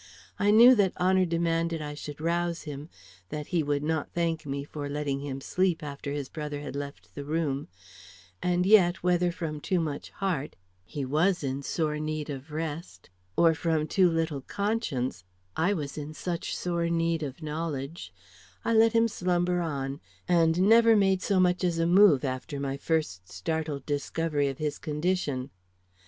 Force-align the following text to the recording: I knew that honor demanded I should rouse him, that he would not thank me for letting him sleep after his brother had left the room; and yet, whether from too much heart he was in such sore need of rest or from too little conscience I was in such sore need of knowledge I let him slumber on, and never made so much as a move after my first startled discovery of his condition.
I 0.39 0.49
knew 0.49 0.73
that 0.73 0.93
honor 0.97 1.25
demanded 1.25 1.79
I 1.79 1.93
should 1.93 2.19
rouse 2.19 2.63
him, 2.63 2.89
that 3.29 3.45
he 3.53 3.61
would 3.61 3.83
not 3.83 4.09
thank 4.15 4.47
me 4.47 4.63
for 4.63 4.89
letting 4.89 5.19
him 5.19 5.39
sleep 5.41 5.83
after 5.83 6.11
his 6.11 6.27
brother 6.27 6.61
had 6.61 6.75
left 6.75 7.13
the 7.13 7.23
room; 7.23 7.67
and 8.41 8.65
yet, 8.65 9.03
whether 9.03 9.31
from 9.31 9.61
too 9.61 9.79
much 9.79 10.09
heart 10.09 10.55
he 10.83 11.05
was 11.05 11.43
in 11.43 11.61
such 11.61 11.71
sore 11.75 11.99
need 11.99 12.31
of 12.31 12.49
rest 12.51 13.11
or 13.37 13.53
from 13.53 13.85
too 13.85 14.09
little 14.09 14.41
conscience 14.41 15.23
I 15.55 15.73
was 15.75 15.99
in 15.99 16.15
such 16.15 16.57
sore 16.57 16.89
need 16.89 17.21
of 17.21 17.43
knowledge 17.43 18.11
I 18.65 18.73
let 18.73 18.93
him 18.93 19.07
slumber 19.07 19.61
on, 19.61 19.99
and 20.27 20.61
never 20.67 20.95
made 20.95 21.21
so 21.21 21.39
much 21.39 21.63
as 21.63 21.77
a 21.77 21.85
move 21.85 22.25
after 22.25 22.59
my 22.59 22.75
first 22.75 23.29
startled 23.31 23.85
discovery 23.85 24.47
of 24.47 24.57
his 24.57 24.79
condition. 24.79 25.51